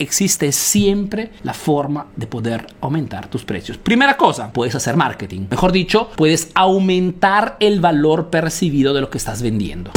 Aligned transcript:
existe 0.00 0.50
siempre 0.52 1.30
la 1.42 1.54
forma 1.54 2.06
de 2.16 2.26
poder 2.26 2.66
aumentar 2.80 3.28
tus 3.28 3.44
precios. 3.44 3.78
Primera 3.78 4.16
cosa, 4.16 4.52
puedes 4.52 4.74
hacer 4.74 4.96
marketing. 4.96 5.46
Mejor 5.50 5.72
dicho, 5.72 6.10
puedes 6.16 6.50
aumentar 6.54 7.56
el 7.60 7.80
valor 7.80 8.30
percibido 8.30 8.94
de 8.94 9.00
lo 9.02 9.10
que 9.10 9.18
estás 9.18 9.42
vendiendo. 9.42 9.92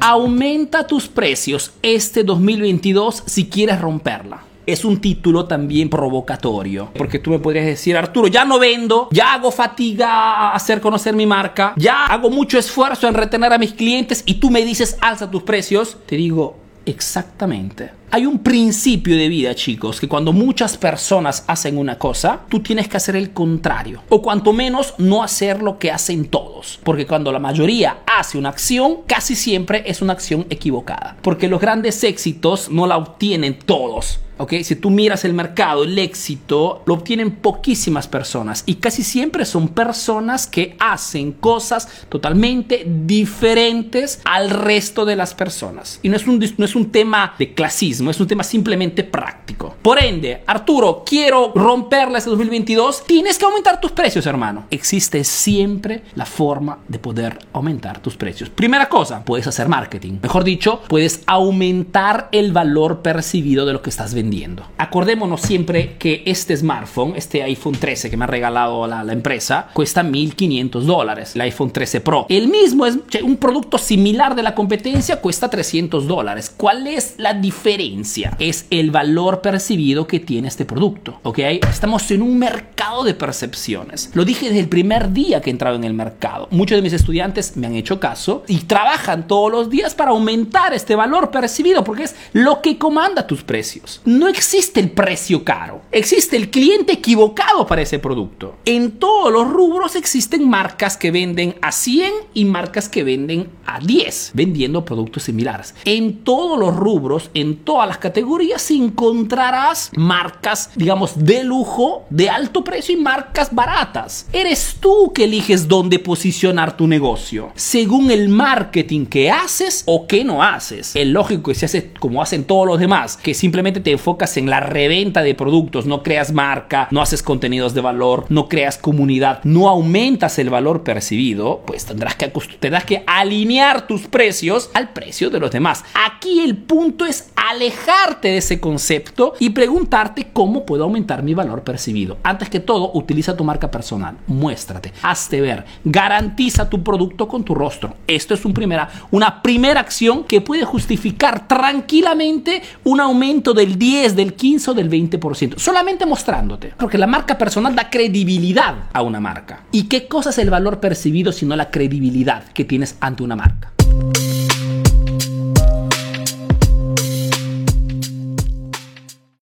Aumenta 0.00 0.86
tus 0.86 1.08
precios 1.08 1.72
este 1.82 2.24
2022 2.24 3.22
si 3.26 3.48
quieres 3.48 3.80
romperla 3.80 4.50
es 4.72 4.84
un 4.84 5.00
título 5.00 5.46
también 5.46 5.88
provocatorio. 5.88 6.90
Porque 6.96 7.18
tú 7.18 7.30
me 7.30 7.38
podrías 7.38 7.66
decir, 7.66 7.96
Arturo, 7.96 8.28
ya 8.28 8.44
no 8.44 8.58
vendo, 8.58 9.08
ya 9.10 9.34
hago 9.34 9.50
fatiga 9.50 10.08
a 10.08 10.52
hacer 10.52 10.80
conocer 10.80 11.14
mi 11.14 11.26
marca, 11.26 11.74
ya 11.76 12.06
hago 12.06 12.30
mucho 12.30 12.58
esfuerzo 12.58 13.08
en 13.08 13.14
retener 13.14 13.52
a 13.52 13.58
mis 13.58 13.72
clientes 13.72 14.22
y 14.26 14.34
tú 14.34 14.50
me 14.50 14.64
dices, 14.64 14.96
alza 15.00 15.30
tus 15.30 15.42
precios. 15.42 15.96
Te 16.06 16.16
digo, 16.16 16.56
exactamente. 16.86 17.90
Hay 18.10 18.26
un 18.26 18.40
principio 18.40 19.16
de 19.16 19.28
vida, 19.28 19.54
chicos, 19.54 20.00
que 20.00 20.08
cuando 20.08 20.32
muchas 20.32 20.76
personas 20.76 21.44
hacen 21.46 21.78
una 21.78 21.96
cosa, 21.96 22.40
tú 22.48 22.60
tienes 22.60 22.88
que 22.88 22.96
hacer 22.96 23.14
el 23.14 23.32
contrario. 23.32 24.02
O 24.08 24.20
cuanto 24.20 24.52
menos 24.52 24.94
no 24.98 25.22
hacer 25.22 25.62
lo 25.62 25.78
que 25.78 25.92
hacen 25.92 26.26
todos. 26.26 26.80
Porque 26.82 27.06
cuando 27.06 27.30
la 27.30 27.38
mayoría 27.38 27.98
hace 28.06 28.36
una 28.36 28.48
acción, 28.48 29.02
casi 29.06 29.36
siempre 29.36 29.84
es 29.86 30.02
una 30.02 30.14
acción 30.14 30.46
equivocada. 30.50 31.16
Porque 31.22 31.48
los 31.48 31.60
grandes 31.60 32.02
éxitos 32.02 32.70
no 32.70 32.86
la 32.86 32.96
obtienen 32.96 33.58
todos 33.58 34.20
si 34.48 34.76
tú 34.76 34.90
miras 34.90 35.24
el 35.24 35.34
mercado, 35.34 35.84
el 35.84 35.98
éxito 35.98 36.82
lo 36.86 36.94
obtienen 36.94 37.32
poquísimas 37.32 38.08
personas 38.08 38.62
y 38.66 38.76
casi 38.76 39.02
siempre 39.02 39.44
son 39.44 39.68
personas 39.68 40.46
que 40.46 40.76
hacen 40.78 41.32
cosas 41.32 41.88
totalmente 42.08 42.86
diferentes 42.86 44.20
al 44.24 44.50
resto 44.50 45.04
de 45.04 45.16
las 45.16 45.34
personas. 45.34 46.00
Y 46.02 46.08
no 46.08 46.16
es 46.16 46.26
un, 46.26 46.42
no 46.56 46.64
es 46.64 46.74
un 46.74 46.90
tema 46.90 47.34
de 47.38 47.54
clasismo, 47.54 48.10
es 48.10 48.20
un 48.20 48.26
tema 48.26 48.42
simplemente 48.42 49.04
práctico. 49.04 49.76
Por 49.82 50.02
ende, 50.02 50.42
Arturo, 50.46 51.02
quiero 51.04 51.52
romperla 51.54 52.18
este 52.18 52.30
2022, 52.30 53.04
tienes 53.06 53.38
que 53.38 53.44
aumentar 53.44 53.80
tus 53.80 53.92
precios, 53.92 54.26
hermano. 54.26 54.66
Existe 54.70 55.22
siempre 55.24 56.02
la 56.14 56.26
forma 56.26 56.78
de 56.88 56.98
poder 56.98 57.38
aumentar 57.52 58.00
tus 58.00 58.16
precios. 58.16 58.48
Primera 58.48 58.88
cosa, 58.88 59.24
puedes 59.24 59.46
hacer 59.46 59.68
marketing. 59.68 60.18
Mejor 60.22 60.44
dicho, 60.44 60.82
puedes 60.88 61.22
aumentar 61.26 62.28
el 62.32 62.52
valor 62.52 63.02
percibido 63.02 63.66
de 63.66 63.72
lo 63.72 63.82
que 63.82 63.90
estás 63.90 64.14
vendiendo 64.14 64.29
Acordémonos 64.78 65.40
siempre 65.40 65.96
que 65.98 66.22
este 66.26 66.56
smartphone, 66.56 67.14
este 67.16 67.42
iPhone 67.42 67.74
13 67.74 68.10
que 68.10 68.16
me 68.16 68.24
ha 68.24 68.26
regalado 68.26 68.86
la, 68.86 69.00
empresa, 69.12 69.68
cuesta 69.72 70.02
1.500 70.02 70.80
dólares, 70.82 71.34
el 71.34 71.42
iPhone 71.42 71.70
13 71.70 72.00
Pro. 72.00 72.26
El 72.28 72.48
mismo 72.48 72.86
es 72.86 72.98
un 73.22 73.36
producto 73.36 73.78
similar 73.78 74.34
de 74.34 74.42
la 74.42 74.54
competencia, 74.54 75.20
cuesta 75.20 75.50
300 75.50 76.06
dólares. 76.06 76.52
¿Cuál 76.56 76.86
es 76.86 77.14
la 77.18 77.34
diferencia? 77.34 78.36
Es 78.38 78.66
el 78.70 78.90
valor 78.90 79.40
percibido 79.40 80.06
que 80.06 80.20
tiene 80.20 80.48
este 80.48 80.64
producto, 80.64 81.18
¿ok? 81.22 81.38
Estamos 81.68 82.10
en 82.10 82.22
un 82.22 82.38
mercado 82.38 83.04
de 83.04 83.14
percepciones. 83.14 84.10
Lo 84.14 84.24
dije 84.24 84.46
desde 84.46 84.60
el 84.60 84.68
primer 84.68 85.12
día 85.12 85.40
que 85.40 85.50
he 85.50 85.52
entrado 85.52 85.76
en 85.76 85.84
el 85.84 85.94
mercado. 85.94 86.48
Muchos 86.50 86.76
de 86.76 86.82
mis 86.82 86.92
estudiantes 86.92 87.56
me 87.56 87.66
han 87.66 87.74
hecho 87.74 87.98
caso 87.98 88.44
y 88.46 88.58
trabajan 88.60 89.26
todos 89.26 89.50
los 89.50 89.70
días 89.70 89.94
para 89.94 90.10
aumentar 90.10 90.72
este 90.72 90.94
valor 90.94 91.30
percibido 91.30 91.82
porque 91.84 92.04
es 92.04 92.14
lo 92.32 92.62
que 92.62 92.78
comanda 92.78 93.26
tus 93.26 93.42
precios 93.42 94.00
existe 94.28 94.80
el 94.80 94.90
precio 94.90 95.44
caro, 95.44 95.82
existe 95.92 96.36
el 96.36 96.50
cliente 96.50 96.94
equivocado 96.94 97.66
para 97.66 97.82
ese 97.82 97.98
producto. 97.98 98.56
En 98.64 98.92
todos 98.98 99.32
los 99.32 99.48
rubros 99.50 99.96
existen 99.96 100.48
marcas 100.48 100.96
que 100.96 101.10
venden 101.10 101.54
a 101.62 101.72
100 101.72 102.12
y 102.34 102.44
marcas 102.44 102.88
que 102.88 103.04
venden 103.04 103.48
a 103.66 103.78
10, 103.80 104.32
vendiendo 104.34 104.84
productos 104.84 105.24
similares. 105.24 105.74
En 105.84 106.24
todos 106.24 106.58
los 106.58 106.76
rubros, 106.76 107.30
en 107.34 107.56
todas 107.56 107.88
las 107.88 107.98
categorías, 107.98 108.70
encontrarás 108.70 109.90
marcas, 109.96 110.70
digamos, 110.74 111.24
de 111.24 111.44
lujo, 111.44 112.04
de 112.10 112.30
alto 112.30 112.64
precio 112.64 112.94
y 112.94 113.00
marcas 113.00 113.54
baratas. 113.54 114.26
Eres 114.32 114.76
tú 114.80 115.12
que 115.12 115.24
eliges 115.24 115.68
dónde 115.68 115.98
posicionar 115.98 116.76
tu 116.76 116.86
negocio, 116.86 117.52
según 117.54 118.10
el 118.10 118.28
marketing 118.28 119.06
que 119.06 119.30
haces 119.30 119.82
o 119.86 120.06
que 120.06 120.24
no 120.24 120.42
haces. 120.42 120.94
Es 120.94 121.06
lógico 121.06 121.50
que 121.50 121.54
se 121.54 121.66
hace 121.66 121.92
como 121.98 122.22
hacen 122.22 122.44
todos 122.44 122.66
los 122.66 122.78
demás, 122.78 123.16
que 123.16 123.34
simplemente 123.34 123.80
te 123.80 123.90
en 124.36 124.50
la 124.50 124.60
reventa 124.60 125.22
de 125.22 125.34
productos, 125.34 125.86
no 125.86 126.02
creas 126.02 126.32
marca, 126.32 126.88
no 126.90 127.00
haces 127.00 127.22
contenidos 127.22 127.74
de 127.74 127.80
valor, 127.80 128.26
no 128.28 128.48
creas 128.48 128.78
comunidad, 128.78 129.40
no 129.44 129.68
aumentas 129.68 130.38
el 130.38 130.50
valor 130.50 130.82
percibido, 130.82 131.62
pues 131.66 131.86
tendrás 131.86 132.16
que, 132.16 132.28
tendrás 132.58 132.84
que 132.84 133.02
alinear 133.06 133.86
tus 133.86 134.06
precios 134.08 134.70
al 134.74 134.92
precio 134.92 135.30
de 135.30 135.40
los 135.40 135.50
demás. 135.50 135.84
Aquí 136.06 136.40
el 136.40 136.56
punto 136.56 137.06
es 137.06 137.30
alejarte 137.48 138.28
de 138.28 138.36
ese 138.38 138.60
concepto 138.60 139.34
y 139.38 139.50
preguntarte 139.50 140.28
cómo 140.32 140.66
puedo 140.66 140.84
aumentar 140.84 141.22
mi 141.22 141.34
valor 141.34 141.62
percibido. 141.64 142.18
Antes 142.22 142.50
que 142.50 142.60
todo, 142.60 142.90
utiliza 142.94 143.36
tu 143.36 143.44
marca 143.44 143.70
personal, 143.70 144.16
muéstrate, 144.26 144.92
hazte 145.02 145.40
ver, 145.40 145.64
garantiza 145.84 146.68
tu 146.68 146.82
producto 146.82 147.26
con 147.26 147.44
tu 147.44 147.54
rostro. 147.54 147.96
Esto 148.06 148.34
es 148.34 148.44
un 148.44 148.52
primera, 148.52 148.88
una 149.10 149.42
primera 149.42 149.80
acción 149.80 150.24
que 150.24 150.40
puede 150.40 150.64
justificar 150.64 151.48
tranquilamente 151.48 152.62
un 152.84 153.00
aumento 153.00 153.54
del 153.54 153.78
10 153.78 154.16
del 154.16 154.34
15 154.34 154.70
o 154.70 154.74
del 154.74 154.90
20%, 154.90 155.58
solamente 155.58 156.06
mostrándote. 156.06 156.74
Porque 156.78 156.98
la 156.98 157.06
marca 157.06 157.38
personal 157.38 157.74
da 157.74 157.90
credibilidad 157.90 158.74
a 158.92 159.02
una 159.02 159.20
marca. 159.20 159.64
¿Y 159.72 159.84
qué 159.84 160.08
cosa 160.08 160.30
es 160.30 160.38
el 160.38 160.50
valor 160.50 160.80
percibido 160.80 161.32
sino 161.32 161.56
la 161.56 161.70
credibilidad 161.70 162.44
que 162.52 162.64
tienes 162.64 162.96
ante 163.00 163.22
una 163.22 163.36
marca? 163.36 163.72